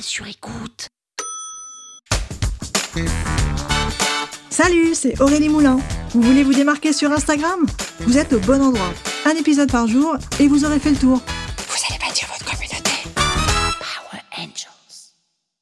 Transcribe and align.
Sur 0.00 0.26
écoute. 0.26 0.88
Salut, 4.50 4.94
c'est 4.94 5.20
Aurélie 5.20 5.48
Moulin. 5.48 5.78
Vous 6.10 6.22
voulez 6.22 6.42
vous 6.42 6.54
démarquer 6.54 6.92
sur 6.92 7.12
Instagram? 7.12 7.66
Vous 8.00 8.16
êtes 8.16 8.32
au 8.32 8.40
bon 8.40 8.62
endroit. 8.62 8.92
Un 9.26 9.32
épisode 9.32 9.70
par 9.70 9.86
jour 9.86 10.16
et 10.40 10.48
vous 10.48 10.64
aurez 10.64 10.78
fait 10.78 10.90
le 10.90 10.96
tour. 10.96 11.18
Vous 11.18 11.76
allez 11.88 11.98
bâtir 11.98 12.28
votre 12.28 12.44
communauté. 12.44 12.90
Power 13.14 14.22
Angels. 14.38 15.12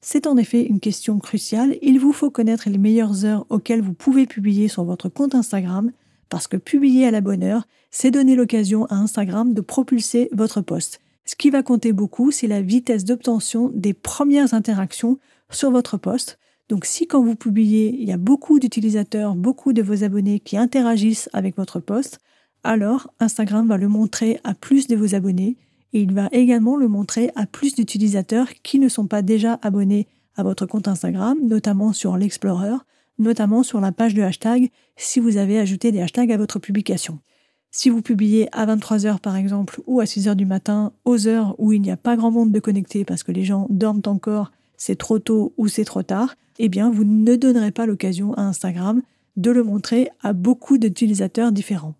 C'est 0.00 0.26
en 0.26 0.36
effet 0.36 0.64
une 0.64 0.80
question 0.80 1.18
cruciale. 1.18 1.76
Il 1.82 2.00
vous 2.00 2.12
faut 2.12 2.30
connaître 2.30 2.68
les 2.68 2.78
meilleures 2.78 3.24
heures 3.24 3.46
auxquelles 3.48 3.82
vous 3.82 3.94
pouvez 3.94 4.26
publier 4.26 4.68
sur 4.68 4.84
votre 4.84 5.08
compte 5.08 5.34
Instagram 5.34 5.92
parce 6.28 6.46
que 6.46 6.56
publier 6.56 7.06
à 7.06 7.10
la 7.10 7.20
bonne 7.20 7.42
heure, 7.42 7.66
c'est 7.90 8.10
donner 8.10 8.34
l'occasion 8.36 8.86
à 8.86 8.94
Instagram 8.94 9.54
de 9.54 9.60
propulser 9.60 10.28
votre 10.32 10.60
poste. 10.60 11.00
Ce 11.30 11.36
qui 11.36 11.50
va 11.50 11.62
compter 11.62 11.92
beaucoup, 11.92 12.32
c'est 12.32 12.48
la 12.48 12.60
vitesse 12.60 13.04
d'obtention 13.04 13.70
des 13.72 13.94
premières 13.94 14.52
interactions 14.52 15.20
sur 15.48 15.70
votre 15.70 15.96
poste. 15.96 16.40
Donc 16.68 16.84
si 16.84 17.06
quand 17.06 17.22
vous 17.22 17.36
publiez, 17.36 17.94
il 17.96 18.08
y 18.08 18.12
a 18.12 18.16
beaucoup 18.16 18.58
d'utilisateurs, 18.58 19.36
beaucoup 19.36 19.72
de 19.72 19.80
vos 19.80 20.02
abonnés 20.02 20.40
qui 20.40 20.56
interagissent 20.56 21.30
avec 21.32 21.56
votre 21.56 21.78
poste, 21.78 22.18
alors 22.64 23.14
Instagram 23.20 23.68
va 23.68 23.76
le 23.76 23.86
montrer 23.86 24.40
à 24.42 24.54
plus 24.54 24.88
de 24.88 24.96
vos 24.96 25.14
abonnés 25.14 25.56
et 25.92 26.00
il 26.00 26.12
va 26.12 26.28
également 26.32 26.76
le 26.76 26.88
montrer 26.88 27.30
à 27.36 27.46
plus 27.46 27.76
d'utilisateurs 27.76 28.48
qui 28.64 28.80
ne 28.80 28.88
sont 28.88 29.06
pas 29.06 29.22
déjà 29.22 29.60
abonnés 29.62 30.08
à 30.34 30.42
votre 30.42 30.66
compte 30.66 30.88
Instagram, 30.88 31.38
notamment 31.44 31.92
sur 31.92 32.16
l'Explorer, 32.16 32.74
notamment 33.20 33.62
sur 33.62 33.80
la 33.80 33.92
page 33.92 34.14
de 34.14 34.22
hashtag 34.22 34.68
si 34.96 35.20
vous 35.20 35.36
avez 35.36 35.60
ajouté 35.60 35.92
des 35.92 36.00
hashtags 36.00 36.32
à 36.32 36.36
votre 36.36 36.58
publication. 36.58 37.20
Si 37.72 37.88
vous 37.88 38.02
publiez 38.02 38.48
à 38.50 38.66
23h 38.66 39.20
par 39.20 39.36
exemple 39.36 39.80
ou 39.86 40.00
à 40.00 40.04
6h 40.04 40.34
du 40.34 40.44
matin, 40.44 40.92
aux 41.04 41.28
heures 41.28 41.54
où 41.58 41.72
il 41.72 41.80
n'y 41.80 41.92
a 41.92 41.96
pas 41.96 42.16
grand 42.16 42.32
monde 42.32 42.50
de 42.50 42.58
connecté 42.58 43.04
parce 43.04 43.22
que 43.22 43.30
les 43.30 43.44
gens 43.44 43.68
dorment 43.70 44.02
encore, 44.06 44.50
c'est 44.76 44.96
trop 44.96 45.20
tôt 45.20 45.52
ou 45.56 45.68
c'est 45.68 45.84
trop 45.84 46.02
tard, 46.02 46.34
eh 46.58 46.68
bien 46.68 46.90
vous 46.90 47.04
ne 47.04 47.36
donnerez 47.36 47.70
pas 47.70 47.86
l'occasion 47.86 48.34
à 48.34 48.42
Instagram 48.42 49.02
de 49.36 49.50
le 49.52 49.62
montrer 49.62 50.10
à 50.20 50.32
beaucoup 50.32 50.78
d'utilisateurs 50.78 51.52
différents. 51.52 51.94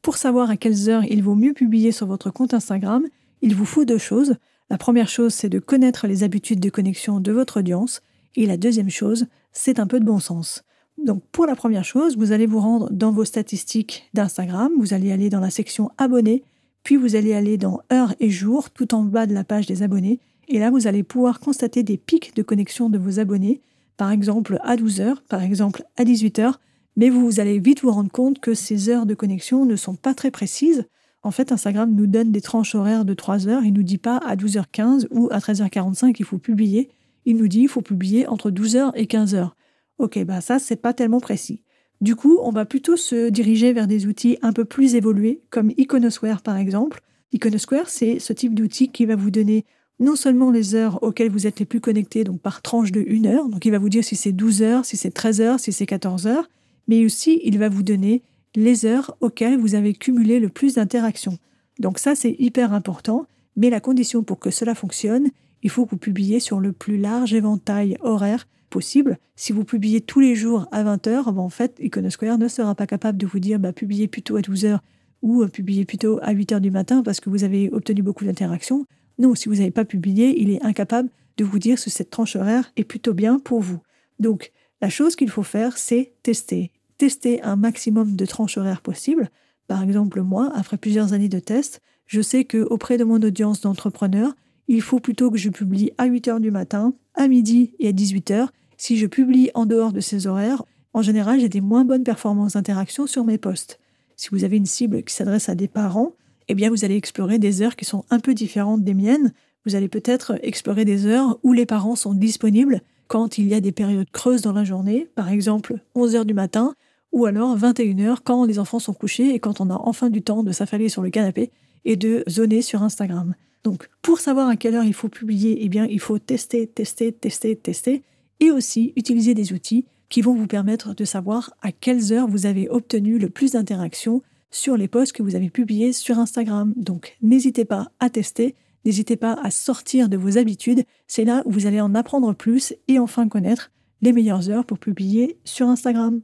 Pour 0.00 0.16
savoir 0.16 0.48
à 0.48 0.56
quelles 0.56 0.88
heures 0.88 1.04
il 1.04 1.22
vaut 1.22 1.34
mieux 1.34 1.52
publier 1.52 1.92
sur 1.92 2.06
votre 2.06 2.30
compte 2.30 2.54
Instagram, 2.54 3.04
il 3.42 3.54
vous 3.54 3.66
faut 3.66 3.84
deux 3.84 3.98
choses. 3.98 4.36
La 4.70 4.78
première 4.78 5.08
chose, 5.08 5.34
c'est 5.34 5.50
de 5.50 5.58
connaître 5.58 6.06
les 6.06 6.22
habitudes 6.22 6.60
de 6.60 6.70
connexion 6.70 7.20
de 7.20 7.32
votre 7.32 7.58
audience. 7.58 8.00
Et 8.36 8.46
la 8.46 8.56
deuxième 8.56 8.90
chose, 8.90 9.26
c'est 9.52 9.78
un 9.78 9.86
peu 9.86 10.00
de 10.00 10.04
bon 10.04 10.18
sens. 10.18 10.64
Donc 11.04 11.22
pour 11.32 11.46
la 11.46 11.56
première 11.56 11.84
chose, 11.84 12.16
vous 12.16 12.32
allez 12.32 12.46
vous 12.46 12.60
rendre 12.60 12.90
dans 12.90 13.10
vos 13.10 13.24
statistiques 13.24 14.08
d'Instagram, 14.12 14.70
vous 14.78 14.92
allez 14.92 15.12
aller 15.12 15.30
dans 15.30 15.40
la 15.40 15.50
section 15.50 15.90
abonnés, 15.96 16.42
puis 16.82 16.96
vous 16.96 17.16
allez 17.16 17.32
aller 17.32 17.56
dans 17.56 17.80
heures 17.92 18.14
et 18.20 18.30
jours 18.30 18.70
tout 18.70 18.94
en 18.94 19.02
bas 19.02 19.26
de 19.26 19.32
la 19.32 19.44
page 19.44 19.66
des 19.66 19.82
abonnés, 19.82 20.20
et 20.48 20.58
là 20.58 20.70
vous 20.70 20.86
allez 20.86 21.02
pouvoir 21.02 21.40
constater 21.40 21.82
des 21.82 21.96
pics 21.96 22.36
de 22.36 22.42
connexion 22.42 22.90
de 22.90 22.98
vos 22.98 23.18
abonnés, 23.18 23.62
par 23.96 24.10
exemple 24.10 24.58
à 24.62 24.76
12 24.76 25.00
heures, 25.00 25.22
par 25.22 25.42
exemple 25.42 25.84
à 25.96 26.04
18 26.04 26.38
heures, 26.38 26.60
mais 26.96 27.08
vous 27.08 27.40
allez 27.40 27.58
vite 27.58 27.80
vous 27.80 27.92
rendre 27.92 28.10
compte 28.10 28.38
que 28.40 28.52
ces 28.52 28.90
heures 28.90 29.06
de 29.06 29.14
connexion 29.14 29.64
ne 29.64 29.76
sont 29.76 29.94
pas 29.94 30.12
très 30.12 30.30
précises. 30.30 30.84
En 31.22 31.30
fait, 31.30 31.52
Instagram 31.52 31.94
nous 31.94 32.06
donne 32.06 32.32
des 32.32 32.40
tranches 32.40 32.74
horaires 32.74 33.04
de 33.04 33.14
3 33.14 33.48
heures, 33.48 33.64
il 33.64 33.72
nous 33.72 33.82
dit 33.82 33.98
pas 33.98 34.18
à 34.18 34.36
12h15 34.36 35.06
ou 35.10 35.28
à 35.30 35.38
13h45 35.38 36.16
il 36.18 36.24
faut 36.26 36.38
publier, 36.38 36.90
il 37.24 37.36
nous 37.36 37.48
dit 37.48 37.60
il 37.60 37.68
faut 37.68 37.82
publier 37.82 38.26
entre 38.26 38.50
12h 38.50 38.92
et 38.94 39.04
15h. 39.04 39.50
Ok, 40.00 40.18
bah 40.24 40.40
ça, 40.40 40.58
c'est 40.58 40.80
pas 40.80 40.94
tellement 40.94 41.20
précis. 41.20 41.62
Du 42.00 42.16
coup, 42.16 42.38
on 42.42 42.52
va 42.52 42.64
plutôt 42.64 42.96
se 42.96 43.28
diriger 43.28 43.74
vers 43.74 43.86
des 43.86 44.06
outils 44.06 44.38
un 44.40 44.54
peu 44.54 44.64
plus 44.64 44.94
évolués, 44.94 45.42
comme 45.50 45.72
Iconosquare 45.76 46.40
par 46.40 46.56
exemple. 46.56 47.02
Iconosquare, 47.34 47.90
c'est 47.90 48.18
ce 48.18 48.32
type 48.32 48.54
d'outil 48.54 48.88
qui 48.88 49.04
va 49.04 49.14
vous 49.14 49.30
donner 49.30 49.66
non 49.98 50.16
seulement 50.16 50.50
les 50.50 50.74
heures 50.74 51.02
auxquelles 51.02 51.30
vous 51.30 51.46
êtes 51.46 51.60
les 51.60 51.66
plus 51.66 51.82
connectés, 51.82 52.24
donc 52.24 52.40
par 52.40 52.62
tranche 52.62 52.92
de 52.92 53.04
1 53.06 53.26
heure, 53.26 53.48
donc 53.50 53.66
il 53.66 53.72
va 53.72 53.78
vous 53.78 53.90
dire 53.90 54.02
si 54.02 54.16
c'est 54.16 54.32
12 54.32 54.62
heures, 54.62 54.86
si 54.86 54.96
c'est 54.96 55.10
13 55.10 55.42
heures, 55.42 55.60
si 55.60 55.70
c'est 55.70 55.84
14 55.84 56.26
heures, 56.26 56.48
mais 56.88 57.04
aussi 57.04 57.38
il 57.44 57.58
va 57.58 57.68
vous 57.68 57.82
donner 57.82 58.22
les 58.56 58.86
heures 58.86 59.14
auxquelles 59.20 59.58
vous 59.58 59.74
avez 59.74 59.92
cumulé 59.92 60.40
le 60.40 60.48
plus 60.48 60.76
d'interactions. 60.76 61.36
Donc 61.78 61.98
ça, 61.98 62.14
c'est 62.14 62.34
hyper 62.38 62.72
important, 62.72 63.26
mais 63.54 63.68
la 63.68 63.80
condition 63.80 64.22
pour 64.22 64.38
que 64.38 64.50
cela 64.50 64.74
fonctionne, 64.74 65.28
il 65.62 65.70
faut 65.70 65.84
que 65.84 65.90
vous 65.90 65.96
publiez 65.96 66.40
sur 66.40 66.60
le 66.60 66.72
plus 66.72 66.96
large 66.96 67.34
éventail 67.34 67.96
horaire 68.00 68.46
possible. 68.70 69.18
Si 69.36 69.52
vous 69.52 69.64
publiez 69.64 70.00
tous 70.00 70.20
les 70.20 70.34
jours 70.34 70.66
à 70.72 70.84
20h, 70.84 71.24
ben, 71.24 71.38
en 71.38 71.48
fait, 71.48 71.76
Iconosquare 71.80 72.38
ne 72.38 72.48
sera 72.48 72.74
pas 72.74 72.86
capable 72.86 73.18
de 73.18 73.26
vous 73.26 73.40
dire 73.40 73.58
bah, 73.58 73.72
publiez 73.72 74.08
plutôt 74.08 74.36
à 74.36 74.40
12h 74.40 74.78
ou 75.22 75.42
euh, 75.42 75.48
publiez 75.48 75.84
plutôt 75.84 76.18
à 76.22 76.32
8h 76.32 76.60
du 76.60 76.70
matin 76.70 77.02
parce 77.02 77.20
que 77.20 77.28
vous 77.28 77.44
avez 77.44 77.70
obtenu 77.72 78.02
beaucoup 78.02 78.24
d'interactions. 78.24 78.86
Non, 79.18 79.34
si 79.34 79.48
vous 79.48 79.56
n'avez 79.56 79.70
pas 79.70 79.84
publié, 79.84 80.40
il 80.40 80.50
est 80.50 80.62
incapable 80.64 81.10
de 81.36 81.44
vous 81.44 81.58
dire 81.58 81.78
si 81.78 81.90
cette 81.90 82.10
tranche 82.10 82.36
horaire 82.36 82.72
est 82.76 82.84
plutôt 82.84 83.12
bien 83.12 83.38
pour 83.38 83.60
vous. 83.60 83.80
Donc, 84.18 84.52
la 84.80 84.88
chose 84.88 85.16
qu'il 85.16 85.30
faut 85.30 85.42
faire, 85.42 85.76
c'est 85.76 86.14
tester. 86.22 86.70
Tester 86.96 87.42
un 87.42 87.56
maximum 87.56 88.16
de 88.16 88.26
tranches 88.26 88.56
horaires 88.56 88.80
possibles. 88.80 89.30
Par 89.66 89.82
exemple, 89.82 90.22
moi, 90.22 90.50
après 90.54 90.78
plusieurs 90.78 91.12
années 91.12 91.28
de 91.28 91.38
tests, 91.38 91.80
je 92.06 92.20
sais 92.20 92.44
que 92.44 92.58
auprès 92.58 92.98
de 92.98 93.04
mon 93.04 93.22
audience 93.22 93.60
d'entrepreneurs, 93.60 94.34
il 94.72 94.82
faut 94.82 95.00
plutôt 95.00 95.30
que 95.30 95.38
je 95.38 95.50
publie 95.50 95.90
à 95.98 96.06
8 96.06 96.28
h 96.28 96.40
du 96.40 96.50
matin, 96.50 96.94
à 97.14 97.26
midi 97.26 97.74
et 97.80 97.88
à 97.88 97.92
18 97.92 98.30
h 98.30 98.48
si 98.76 98.96
je 98.96 99.06
publie 99.06 99.50
en 99.54 99.66
dehors 99.66 99.92
de 99.92 100.00
ces 100.00 100.26
horaires, 100.26 100.62
en 100.94 101.02
général, 101.02 101.38
j'ai 101.38 101.48
des 101.48 101.60
moins 101.60 101.84
bonnes 101.84 102.02
performances 102.04 102.54
d'interaction 102.54 103.06
sur 103.06 103.24
mes 103.24 103.36
posts. 103.36 103.78
Si 104.16 104.28
vous 104.30 104.44
avez 104.44 104.56
une 104.56 104.66
cible 104.66 105.02
qui 105.02 105.12
s'adresse 105.12 105.48
à 105.48 105.54
des 105.54 105.68
parents, 105.68 106.12
eh 106.48 106.54
bien, 106.54 106.70
vous 106.70 106.84
allez 106.84 106.96
explorer 106.96 107.38
des 107.38 107.62
heures 107.62 107.76
qui 107.76 107.84
sont 107.84 108.04
un 108.10 108.20
peu 108.20 108.32
différentes 108.32 108.82
des 108.82 108.94
miennes. 108.94 109.34
Vous 109.66 109.74
allez 109.74 109.88
peut-être 109.88 110.38
explorer 110.42 110.84
des 110.84 111.04
heures 111.04 111.38
où 111.42 111.52
les 111.52 111.66
parents 111.66 111.94
sont 111.94 112.14
disponibles 112.14 112.80
quand 113.06 113.38
il 113.38 113.48
y 113.48 113.54
a 113.54 113.60
des 113.60 113.72
périodes 113.72 114.10
creuses 114.10 114.42
dans 114.42 114.52
la 114.52 114.64
journée, 114.64 115.08
par 115.14 115.30
exemple 115.30 115.80
11 115.94 116.14
heures 116.14 116.24
du 116.24 116.34
matin, 116.34 116.74
ou 117.12 117.26
alors 117.26 117.56
21 117.56 117.98
heures 118.00 118.22
quand 118.22 118.44
les 118.44 118.58
enfants 118.58 118.78
sont 118.78 118.92
couchés 118.94 119.34
et 119.34 119.40
quand 119.40 119.60
on 119.60 119.70
a 119.70 119.80
enfin 119.84 120.10
du 120.10 120.22
temps 120.22 120.42
de 120.42 120.52
s'affaler 120.52 120.88
sur 120.88 121.02
le 121.02 121.10
canapé 121.10 121.50
et 121.84 121.96
de 121.96 122.24
zoner 122.28 122.62
sur 122.62 122.82
Instagram. 122.82 123.34
Donc, 123.64 123.88
pour 124.02 124.20
savoir 124.20 124.48
à 124.48 124.56
quelle 124.56 124.74
heure 124.74 124.84
il 124.84 124.94
faut 124.94 125.08
publier, 125.08 125.58
eh 125.60 125.68
bien, 125.68 125.86
il 125.86 126.00
faut 126.00 126.18
tester, 126.18 126.66
tester, 126.66 127.12
tester, 127.12 127.56
tester 127.56 128.02
et 128.40 128.50
aussi 128.50 128.92
utiliser 128.96 129.34
des 129.34 129.52
outils 129.52 129.84
qui 130.08 130.22
vont 130.22 130.34
vous 130.34 130.46
permettre 130.46 130.94
de 130.94 131.04
savoir 131.04 131.54
à 131.62 131.72
quelles 131.72 132.12
heures 132.12 132.26
vous 132.26 132.46
avez 132.46 132.68
obtenu 132.68 133.18
le 133.18 133.28
plus 133.28 133.52
d'interactions 133.52 134.22
sur 134.50 134.76
les 134.76 134.88
posts 134.88 135.12
que 135.12 135.22
vous 135.22 135.36
avez 135.36 135.50
publiés 135.50 135.92
sur 135.92 136.18
Instagram. 136.18 136.74
Donc 136.76 137.16
n'hésitez 137.22 137.64
pas 137.64 137.92
à 138.00 138.10
tester, 138.10 138.56
n'hésitez 138.84 139.16
pas 139.16 139.34
à 139.34 139.50
sortir 139.50 140.08
de 140.08 140.16
vos 140.16 140.38
habitudes, 140.38 140.82
c'est 141.06 141.24
là 141.24 141.42
où 141.44 141.52
vous 141.52 141.66
allez 141.66 141.80
en 141.80 141.94
apprendre 141.94 142.34
plus 142.34 142.74
et 142.88 142.98
enfin 142.98 143.28
connaître 143.28 143.70
les 144.02 144.12
meilleures 144.12 144.50
heures 144.50 144.64
pour 144.64 144.78
publier 144.78 145.38
sur 145.44 145.68
Instagram. 145.68 146.20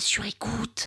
Sur 0.00 0.24
écoute. 0.24 0.86